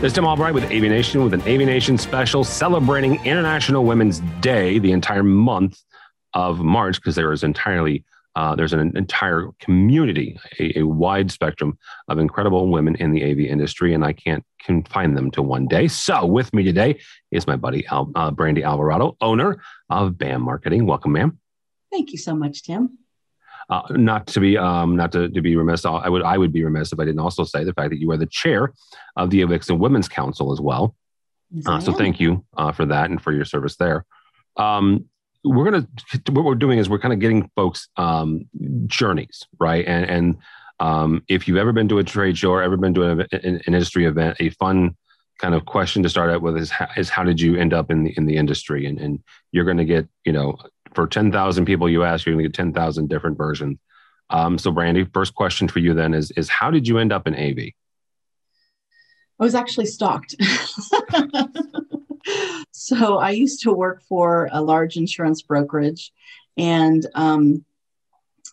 [0.00, 4.92] This is Tim Albright with AVNation with an AVNation special celebrating International Women's Day, the
[4.92, 5.78] entire month
[6.32, 8.02] of March, because there is entirely
[8.34, 11.76] uh, there's an entire community, a, a, wide spectrum
[12.08, 15.86] of incredible women in the AV industry, and I can't confine them to one day.
[15.86, 16.98] So, with me today
[17.30, 20.86] is my buddy Al, uh, Brandy Alvarado, owner of BAM Marketing.
[20.86, 21.38] Welcome, ma'am.
[21.92, 22.99] Thank you so much, Tim.
[23.70, 26.64] Uh, not to be um, not to, to be remiss, I would I would be
[26.64, 28.72] remiss if I didn't also say the fact that you are the chair
[29.16, 30.96] of the Avixa Women's Council as well.
[31.52, 34.04] Yes, uh, so thank you uh, for that and for your service there.
[34.56, 35.06] Um,
[35.44, 35.86] we're gonna
[36.30, 38.48] what we're doing is we're kind of getting folks um,
[38.86, 40.36] journeys right and and
[40.80, 43.60] um, if you've ever been to a trade show or ever been to an, an,
[43.66, 44.96] industry event, a fun
[45.38, 47.90] kind of question to start out with is how, is how did you end up
[47.90, 48.86] in the in the industry?
[48.86, 50.58] And and you're going to get you know
[50.94, 53.78] for 10,000 people you ask, you're going to get 10,000 different versions.
[54.30, 57.26] Um, so, Brandy, first question for you then is, is how did you end up
[57.26, 57.58] in AV?
[57.58, 60.36] I was actually stalked.
[62.70, 66.12] so, I used to work for a large insurance brokerage,
[66.56, 67.64] and um,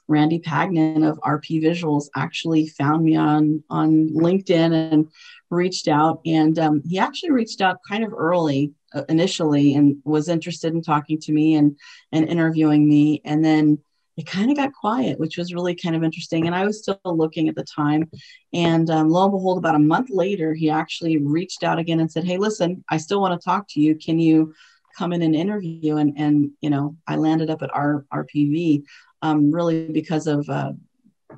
[0.07, 5.07] Randy Pagnon of RP Visuals actually found me on on LinkedIn and
[5.49, 6.21] reached out.
[6.25, 8.73] And um, he actually reached out kind of early
[9.09, 11.77] initially and was interested in talking to me and
[12.11, 13.21] and interviewing me.
[13.25, 13.79] And then
[14.15, 16.47] it kind of got quiet which was really kind of interesting.
[16.47, 18.09] And i was still looking at the time.
[18.53, 22.11] And um, lo and behold about a month later he actually reached out again and
[22.11, 23.95] said hey listen i still want to talk to you.
[23.95, 24.53] Can you
[24.97, 25.97] come in and interview?
[25.97, 28.83] And and you know i landed up at our rpv
[29.21, 30.73] um, really because of uh,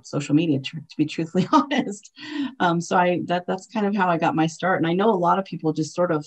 [0.03, 2.11] social media to, to, be truthfully honest.
[2.59, 4.79] Um, so i that that's kind of how i got my start.
[4.79, 6.25] And i know a lot of people just sort of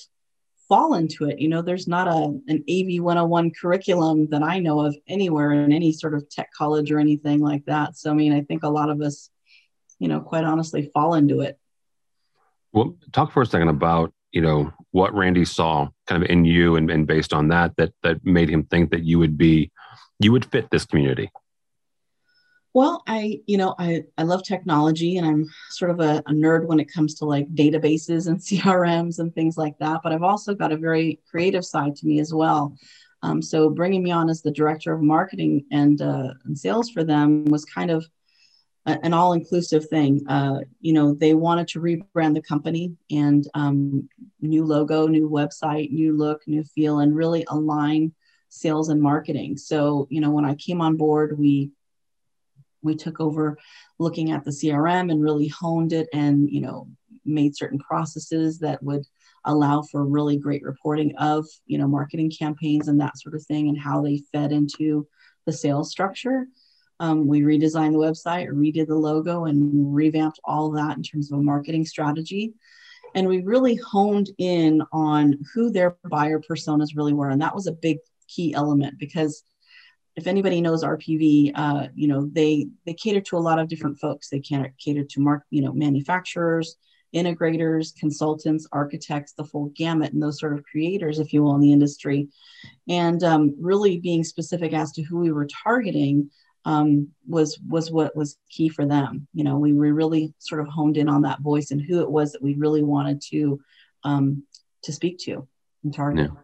[0.73, 1.39] fall into it.
[1.39, 5.71] You know, there's not a an AV 101 curriculum that I know of anywhere in
[5.71, 7.99] any sort of tech college or anything like that.
[7.99, 9.29] So I mean, I think a lot of us,
[9.99, 11.59] you know, quite honestly fall into it.
[12.73, 16.77] Well, talk for a second about, you know, what Randy saw kind of in you
[16.77, 19.71] and, and based on that that that made him think that you would be
[20.21, 21.31] you would fit this community.
[22.75, 26.67] Well, I, you know, I, I love technology and I'm sort of a, a, nerd
[26.67, 30.01] when it comes to like databases and CRMs and things like that.
[30.03, 32.75] But I've also got a very creative side to me as well.
[33.23, 37.05] Um, so bringing me on as the director of marketing and, uh, and sales for
[37.05, 38.07] them was kind of
[38.85, 40.27] an all-inclusive thing.
[40.27, 44.09] Uh, you know, they wanted to rebrand the company and um,
[44.41, 48.13] new logo, new website, new look, new feel, and really align
[48.49, 49.57] sales and marketing.
[49.57, 51.71] So, you know, when I came on board, we
[52.83, 53.57] we took over
[53.99, 56.89] looking at the crm and really honed it and you know
[57.25, 59.05] made certain processes that would
[59.45, 63.69] allow for really great reporting of you know marketing campaigns and that sort of thing
[63.69, 65.07] and how they fed into
[65.47, 66.47] the sales structure.
[67.01, 71.39] Um, we redesigned the website redid the logo and revamped all that in terms of
[71.39, 72.55] a marketing strategy.
[73.15, 77.29] And we really honed in on who their buyer personas really were.
[77.29, 79.43] And that was a big key element because
[80.17, 83.99] if anybody knows RPV, uh, you know they they cater to a lot of different
[83.99, 84.29] folks.
[84.29, 86.77] They can cater to mark, you know, manufacturers,
[87.15, 91.61] integrators, consultants, architects, the full gamut, and those sort of creators, if you will, in
[91.61, 92.29] the industry.
[92.89, 96.31] And um, really being specific as to who we were targeting
[96.65, 99.27] um, was was what was key for them.
[99.33, 102.11] You know, we were really sort of honed in on that voice and who it
[102.11, 103.61] was that we really wanted to
[104.05, 104.43] um,
[104.85, 105.49] to speak to
[105.85, 106.31] and target.
[106.31, 106.41] Yeah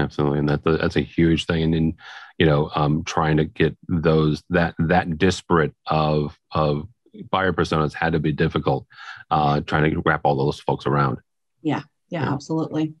[0.00, 1.94] absolutely and that that's a huge thing and then
[2.38, 6.88] you know um, trying to get those that that disparate of of
[7.30, 8.86] buyer personas had to be difficult
[9.30, 11.18] uh, trying to wrap all those folks around
[11.62, 12.32] yeah yeah, yeah.
[12.32, 12.94] absolutely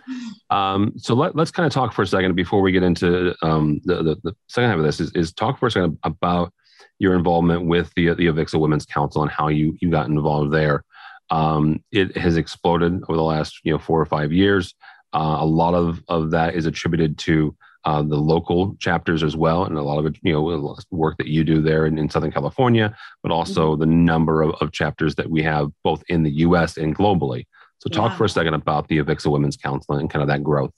[0.50, 3.80] um, so let, let's kind of talk for a second before we get into um,
[3.84, 6.52] the, the, the, second half of this is, is talk for a second about
[6.98, 10.84] your involvement with the the Avixa Women's Council and how you you got involved there.
[11.30, 14.74] Um, it has exploded over the last you know four or five years.
[15.16, 19.64] Uh, a lot of, of that is attributed to uh, the local chapters as well,
[19.64, 22.30] and a lot of it, you know, work that you do there in, in Southern
[22.30, 23.80] California, but also mm-hmm.
[23.80, 26.76] the number of, of chapters that we have both in the U.S.
[26.76, 27.46] and globally.
[27.78, 28.18] So, talk yeah.
[28.18, 30.72] for a second about the Avixa Women's Council and kind of that growth.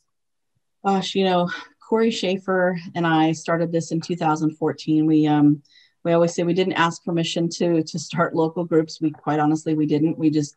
[0.85, 1.51] Gosh, you know,
[1.89, 5.05] Corey Schaefer and I started this in 2014.
[5.05, 5.63] We um,
[6.05, 9.01] we always say we didn't ask permission to to start local groups.
[9.01, 10.17] We quite honestly we didn't.
[10.17, 10.55] We just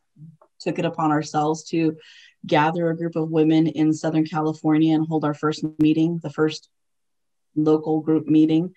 [0.60, 1.98] took it upon ourselves to
[2.46, 6.70] gather a group of women in Southern California and hold our first meeting, the first
[7.56, 8.74] local group meeting.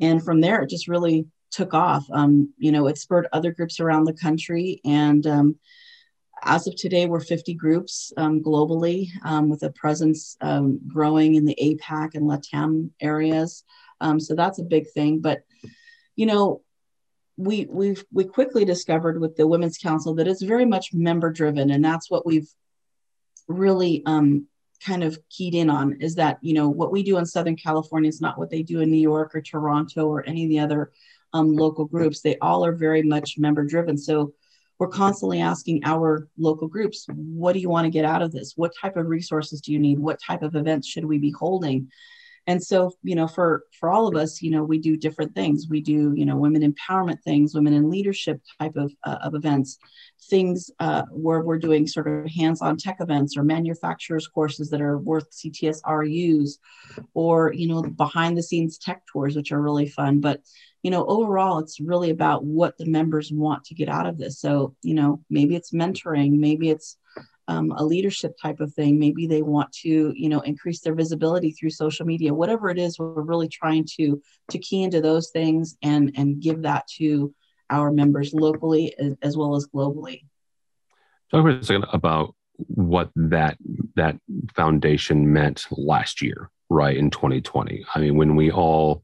[0.00, 2.06] And from there, it just really took off.
[2.12, 4.80] Um, you know, it spurred other groups around the country.
[4.84, 5.56] And um,
[6.42, 11.44] as of today, we're 50 groups um, globally um, with a presence um, growing in
[11.44, 13.64] the APAC and LATAM areas.
[14.00, 15.20] Um, so that's a big thing.
[15.20, 15.42] But,
[16.16, 16.62] you know,
[17.36, 21.70] we we've we quickly discovered with the women's council that it's very much member driven
[21.70, 22.52] and that's what we've
[23.50, 24.46] really um,
[24.84, 28.08] kind of keyed in on is that you know what we do in southern california
[28.08, 30.90] is not what they do in new york or toronto or any of the other
[31.32, 32.20] um, local groups.
[32.20, 33.96] They all are very much member driven.
[33.96, 34.32] So
[34.78, 38.54] we're constantly asking our local groups what do you want to get out of this?
[38.56, 39.98] What type of resources do you need?
[39.98, 41.90] What type of events should we be holding
[42.46, 45.66] and so you know for for all of us you know we do different things.
[45.68, 49.78] We do you know women empowerment things women in leadership type of, uh, of events
[50.28, 54.98] things uh, where we're doing sort of hands-on tech events or manufacturers courses that are
[54.98, 56.58] worth cts rus
[57.14, 60.20] or you know behind the scenes tech tours which are really fun.
[60.20, 60.40] But
[60.82, 64.40] you know overall it's really about what the members want to get out of this.
[64.40, 66.96] So you know maybe it's mentoring maybe it's
[67.50, 68.98] um, a leadership type of thing.
[68.98, 72.32] Maybe they want to, you know, increase their visibility through social media.
[72.32, 76.62] Whatever it is, we're really trying to to key into those things and and give
[76.62, 77.34] that to
[77.68, 80.22] our members locally as, as well as globally.
[81.32, 83.58] Talk for a second about what that
[83.96, 84.16] that
[84.54, 87.84] foundation meant last year, right in 2020.
[87.94, 89.02] I mean, when we all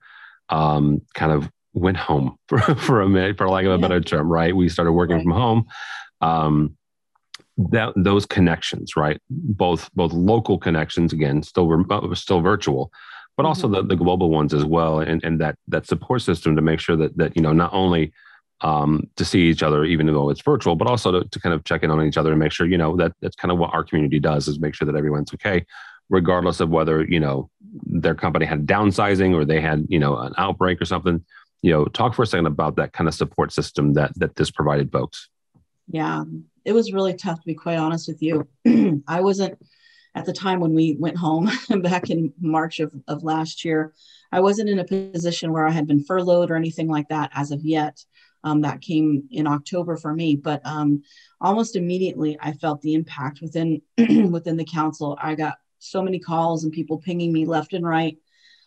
[0.50, 3.80] um, kind of went home for, for a minute, for lack of a yeah.
[3.80, 4.54] better term, right?
[4.54, 5.24] We started working right.
[5.24, 5.66] from home.
[6.20, 6.75] Um,
[7.56, 9.20] that those connections, right?
[9.30, 12.92] Both both local connections, again, still uh, still virtual,
[13.36, 13.88] but also mm-hmm.
[13.88, 16.96] the, the global ones as well, and and that that support system to make sure
[16.96, 18.12] that that you know not only
[18.60, 21.64] um, to see each other, even though it's virtual, but also to, to kind of
[21.64, 23.72] check in on each other and make sure you know that that's kind of what
[23.72, 25.64] our community does is make sure that everyone's okay,
[26.10, 27.50] regardless of whether you know
[27.84, 31.24] their company had downsizing or they had you know an outbreak or something.
[31.62, 34.50] You know, talk for a second about that kind of support system that that this
[34.50, 35.28] provided folks.
[35.88, 36.24] Yeah,
[36.66, 38.46] it was really tough to be quite honest with you.
[39.06, 39.56] I wasn't
[40.16, 41.48] at the time when we went home
[41.80, 43.94] back in March of, of last year,
[44.32, 47.52] I wasn't in a position where I had been furloughed or anything like that as
[47.52, 48.04] of yet.
[48.42, 51.02] Um, that came in October for me, but um,
[51.40, 55.18] almost immediately I felt the impact within within the council.
[55.20, 58.16] I got so many calls and people pinging me left and right,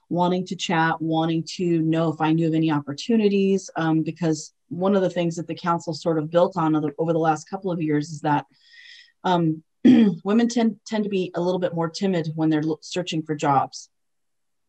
[0.10, 4.96] wanting to chat, wanting to know if I knew of any opportunities, um, because one
[4.96, 7.82] of the things that the council sort of built on over the last couple of
[7.82, 8.46] years is that
[9.24, 9.64] um,
[10.24, 13.90] women tend tend to be a little bit more timid when they're searching for jobs.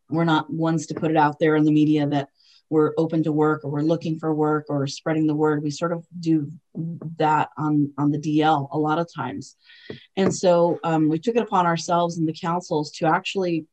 [0.08, 2.28] We're not ones to put it out there in the media that
[2.68, 5.62] we're open to work or we're looking for work or spreading the word.
[5.62, 6.50] We sort of do
[7.18, 9.56] that on on the DL a lot of times,
[10.16, 13.66] and so um, we took it upon ourselves and the councils to actually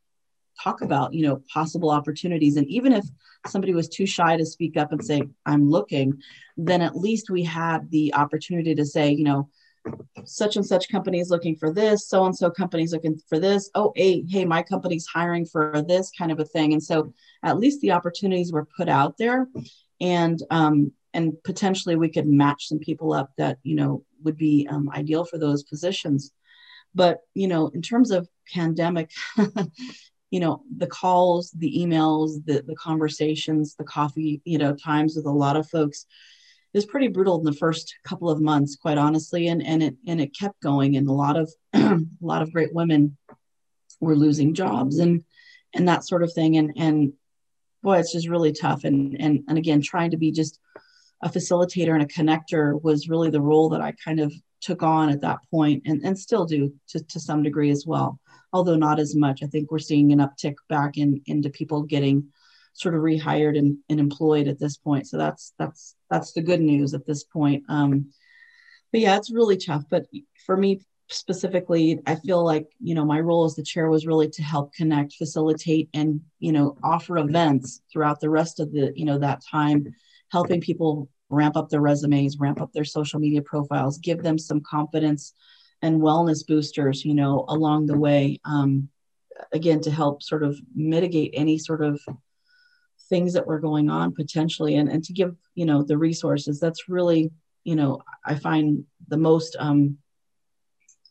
[0.62, 2.57] talk about you know possible opportunities.
[2.57, 3.06] And even if
[3.45, 6.21] somebody was too shy to speak up and say i'm looking
[6.57, 9.50] then at least we had the opportunity to say you know
[10.25, 13.39] such and such company is looking for this so and so company is looking for
[13.39, 16.74] this oh hey hey my company's hiring for this kind of a thing.
[16.74, 17.13] And so
[17.44, 19.48] at least the opportunities were put out there
[20.01, 24.68] and um, and potentially we could match some people up that you know would be
[24.69, 26.33] um, ideal for those positions.
[26.94, 29.12] But you know in terms of pandemic
[30.32, 35.26] you know the calls the emails the, the conversations the coffee you know times with
[35.26, 36.06] a lot of folks
[36.74, 39.48] is pretty brutal in the first couple of months quite honestly.
[39.48, 40.96] And and it and it kept going.
[40.96, 43.18] And a lot of a lot of great women
[44.00, 45.24] were losing jobs and
[45.74, 46.57] and that sort of thing.
[46.57, 47.14] And and
[47.84, 48.84] boy it's just really tough.
[48.84, 50.60] And and and again trying to be just
[51.24, 54.31] a facilitator and a connector was really the role that i kind of
[54.62, 58.19] took on at that point and, and still do to, to some degree as well
[58.54, 59.44] although not as much.
[59.44, 62.27] I think we're seeing an uptick back in into people getting
[62.73, 65.07] sort of rehired and, and employed at this point.
[65.07, 67.63] So that's that's that's the good news at this point.
[67.69, 68.11] Um,
[68.92, 69.83] but yeah, it's really tough.
[69.89, 70.06] But
[70.45, 74.30] for me specifically, I feel like you know my role as the chair was really
[74.30, 79.06] to help connect, facilitate, and you know offer events throughout the rest of the you
[79.06, 79.87] know that time,
[80.31, 84.61] helping people ramp up their resumes, ramp up their social media profiles, give them some
[84.61, 85.33] confidence
[85.81, 88.90] and wellness boosters, you know, along the way, um,
[89.52, 92.02] again, to help sort of mitigate any sort of
[93.10, 96.60] things that were going on potentially and, and to give, you know, the resources.
[96.60, 97.31] That's really,
[97.64, 99.98] you know, I find the most um,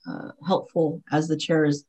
[0.06, 1.84] uh, helpful as the chair is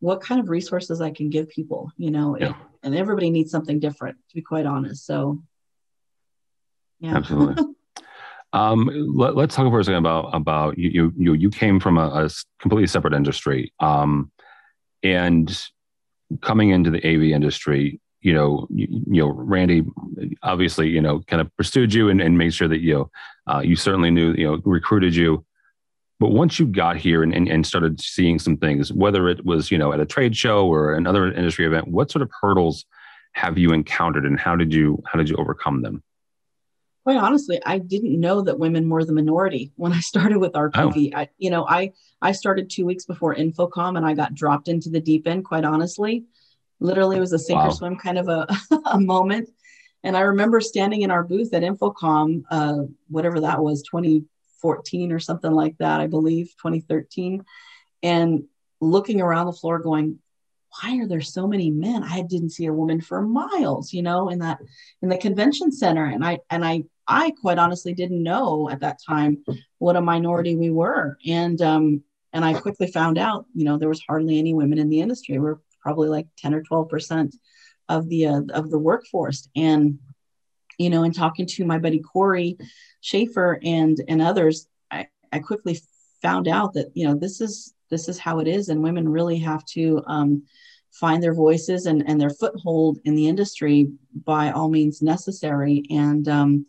[0.00, 2.54] what kind of resources I can give people, you know, yeah.
[2.82, 5.06] and everybody needs something different, to be quite honest.
[5.06, 5.42] So,
[7.00, 7.16] yeah.
[7.16, 7.64] Absolutely.
[8.56, 11.12] Um, let, us talk for a second about about you.
[11.14, 14.32] You you, came from a, a completely separate industry, um,
[15.02, 15.46] and
[16.40, 18.00] coming into the AV industry.
[18.22, 19.84] You know, you, you, know, Randy
[20.42, 23.10] obviously, you know, kind of pursued you and, and made sure that you know,
[23.46, 25.44] uh, you certainly knew, you know, recruited you.
[26.18, 29.70] But once you got here and, and, and started seeing some things, whether it was,
[29.70, 32.86] you know, at a trade show or another industry event, what sort of hurdles
[33.32, 36.02] have you encountered and how did you how did you overcome them?
[37.06, 41.12] Quite honestly, I didn't know that women were the minority when I started with RPV.
[41.14, 41.18] Oh.
[41.18, 44.90] I, you know, I I started two weeks before InfoComm, and I got dropped into
[44.90, 45.44] the deep end.
[45.44, 46.24] Quite honestly,
[46.80, 47.68] literally, it was a sink wow.
[47.68, 48.48] or swim kind of a,
[48.86, 49.50] a moment.
[50.02, 55.20] And I remember standing in our booth at InfoComm, uh, whatever that was, 2014 or
[55.20, 57.44] something like that, I believe, 2013,
[58.02, 58.46] and
[58.80, 60.18] looking around the floor, going,
[60.82, 62.02] why are there so many men?
[62.02, 64.58] I didn't see a woman for miles you know in that
[65.02, 66.04] in the convention center.
[66.04, 69.44] And i and i i quite honestly didn't know at that time
[69.78, 71.18] what a minority we were.
[71.26, 72.02] And um
[72.32, 75.38] and i quickly found out you know there was hardly any women in the industry.
[75.38, 77.36] We're probably like 10 or 12 percent
[77.88, 79.48] of the uh, of the workforce.
[79.56, 79.98] And
[80.78, 82.58] you know in talking to my buddy corey
[83.00, 85.80] schaefer and and others i i quickly
[86.20, 88.68] found out that you know this is this is how it is.
[88.68, 90.42] And women really have to um,
[91.00, 93.90] find their voices and, and their foothold in the industry
[94.24, 95.84] by all means necessary.
[95.90, 96.66] And um,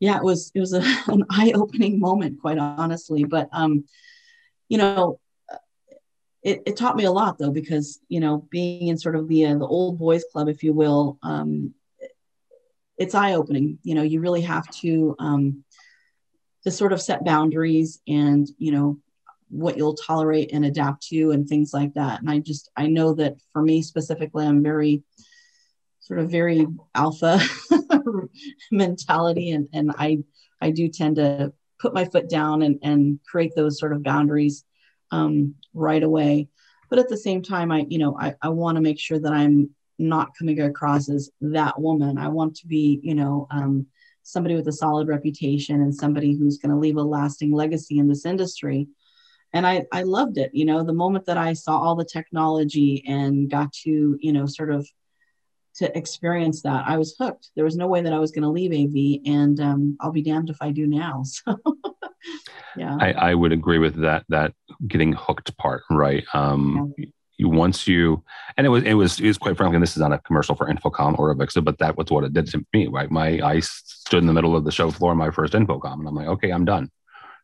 [0.00, 3.24] yeah it was it was a, an eye-opening moment quite honestly.
[3.24, 3.84] But um,
[4.68, 5.20] you know
[6.42, 9.46] it, it taught me a lot though because you know being in sort of the
[9.46, 11.74] uh, the old boys club if you will um,
[12.96, 13.78] it's eye-opening.
[13.82, 15.64] You know you really have to um,
[16.64, 18.98] to sort of set boundaries and you know
[19.50, 22.20] what you'll tolerate and adapt to and things like that.
[22.20, 25.02] And i just i know that for me specifically i'm very
[26.00, 27.40] sort of very alpha
[28.70, 29.50] mentality.
[29.50, 30.18] And and i
[30.60, 34.64] i do tend to put my foot down and and create those sort of boundaries
[35.10, 36.48] um, right away.
[36.90, 39.32] But at the same time i you know i, I want to make sure that
[39.32, 42.18] i'm not coming across as that woman.
[42.18, 43.86] I want to be you know um,
[44.22, 48.08] somebody with a solid reputation and somebody who's going to leave a lasting legacy in
[48.08, 48.86] this industry
[49.52, 53.04] and I, I loved it you know the moment that i saw all the technology
[53.06, 54.86] and got to you know sort of
[55.76, 57.50] to experience that i was hooked.
[57.54, 60.22] There was no way that i was going to leave av and um, i'll be
[60.22, 61.56] damned if i do now so
[62.76, 62.96] yeah.
[63.00, 64.52] I, I would agree with that that
[64.86, 66.24] getting hooked part right?
[66.34, 67.06] Um, yeah.
[67.36, 68.22] you once you
[68.56, 70.54] and it was it was it was quite frankly and this is not a commercial
[70.54, 73.10] for InfoComm or Avixa, but that was what it did to me right?
[73.10, 76.14] My i stood in the middle of the show floor my first InfoComm and i'm
[76.14, 76.90] like okay i'm done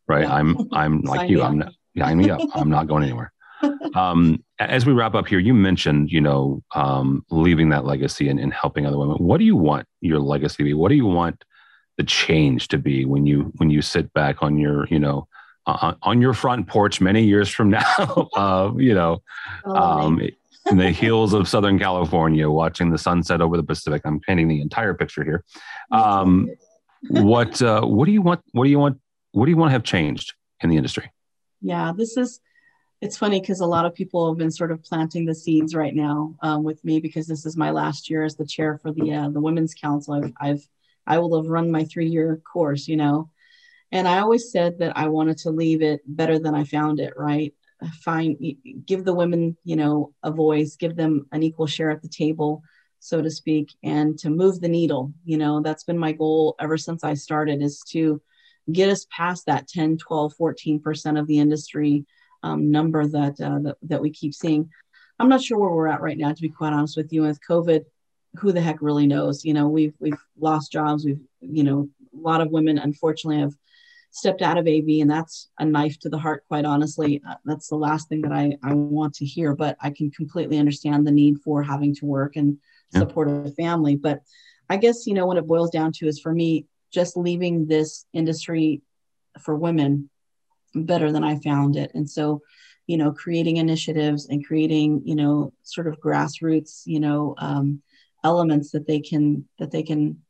[0.06, 0.22] right?
[0.22, 0.34] Yeah.
[0.34, 1.64] i'm i'm like you i'm
[1.96, 2.40] line me up.
[2.54, 3.32] I'm not going anywhere.
[3.94, 8.40] Um, as we wrap up here, you mentioned, you know, um, leaving that legacy and,
[8.40, 9.16] and, helping other women.
[9.18, 10.74] What do you want your legacy to be?
[10.74, 11.44] What do you want
[11.96, 15.28] the change to be when you when you sit back on your, you know,
[15.66, 19.22] uh, on your front porch many years from now, uh, you know,
[19.64, 20.20] um,
[20.70, 24.02] in the hills of Southern California, watching the sunset over the Pacific.
[24.04, 25.44] I'm painting the entire picture here.
[25.90, 26.50] Um,
[27.08, 28.40] what uh, what do you want?
[28.52, 28.98] What do you want?
[29.32, 31.10] What do you want to have changed in the industry?
[31.64, 32.40] Yeah, this is,
[33.00, 35.94] it's funny because a lot of people have been sort of planting the seeds right
[35.94, 39.12] now um, with me because this is my last year as the chair for the
[39.12, 40.14] uh, the Women's Council.
[40.14, 40.68] I've, I've
[41.06, 43.30] I will have run my three year course, you know,
[43.92, 47.14] and I always said that I wanted to leave it better than I found it.
[47.16, 47.52] Right,
[48.02, 48.36] find
[48.86, 52.62] give the women, you know, a voice, give them an equal share at the table
[53.00, 56.78] so to speak and to move the needle you know that's been my goal ever
[56.78, 58.18] since i started is to
[58.70, 62.04] get us past that 10, 12, 14% of the industry
[62.42, 64.70] um, number that, uh, that, that we keep seeing.
[65.18, 67.22] I'm not sure where we're at right now, to be quite honest with you.
[67.22, 67.84] With COVID,
[68.36, 69.44] who the heck really knows?
[69.44, 71.04] You know, we've we've lost jobs.
[71.04, 73.54] We've you know, a lot of women unfortunately have
[74.10, 76.44] stepped out of AV, and that's a knife to the heart.
[76.48, 79.54] Quite honestly, uh, that's the last thing that I I want to hear.
[79.54, 82.58] But I can completely understand the need for having to work and
[82.92, 83.96] support a family.
[83.96, 84.22] But
[84.68, 88.06] I guess you know what it boils down to is for me, just leaving this
[88.12, 88.82] industry
[89.40, 90.08] for women
[90.74, 91.90] better than I found it.
[91.94, 92.42] And so,
[92.86, 97.82] you know, creating initiatives and creating, you know, sort of grassroots, you know, um,
[98.22, 100.22] elements that they can that they can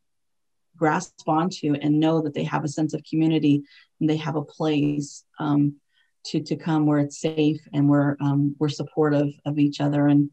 [0.77, 3.63] grasp onto and know that they have a sense of community
[3.99, 5.75] and they have a place um,
[6.25, 10.29] to to come where it's safe and where um, we're supportive of each other and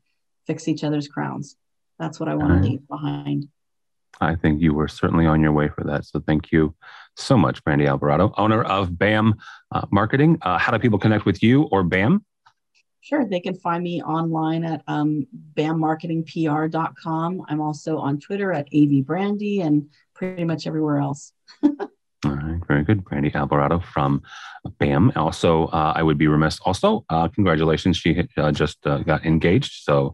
[0.47, 1.57] fix each other's crowns.
[1.99, 3.49] That's what I want to leave behind.
[4.21, 6.05] I think you were certainly on your way for that.
[6.05, 6.75] So thank you
[7.17, 9.35] so much, Brandy Alvarado, owner of BAM
[9.73, 10.39] uh, Marketing.
[10.43, 12.25] Uh, how do people connect with you or BAM?
[13.01, 17.43] Sure, they can find me online at um, bammarketingpr.com.
[17.49, 21.33] I'm also on Twitter at avbrandy and pretty much everywhere else.
[22.25, 23.05] All right, very good.
[23.05, 24.23] Brandy Alvarado from
[24.79, 25.11] BAM.
[25.17, 26.61] Also, uh, I would be remiss.
[26.61, 27.97] Also, uh, congratulations.
[27.97, 29.83] She uh, just uh, got engaged.
[29.83, 30.13] So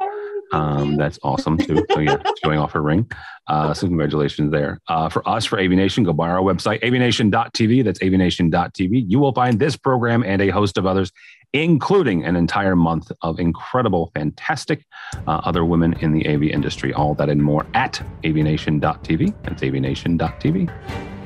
[0.52, 1.84] um, that's awesome too.
[1.90, 3.10] So yeah, showing off her ring.
[3.46, 4.80] Uh, so congratulations there.
[4.88, 7.82] Uh, for us, for AVNation, go by our website, avnation.tv.
[7.84, 9.04] That's avnation.tv.
[9.08, 11.12] You will find this program and a host of others
[11.52, 14.84] including an entire month of incredible, fantastic
[15.26, 16.92] uh, other women in the AV industry.
[16.92, 19.34] All that and more at avnation.tv.
[19.42, 21.17] That's avnation.tv.